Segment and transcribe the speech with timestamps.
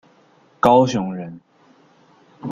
[0.59, 1.39] 高雄人。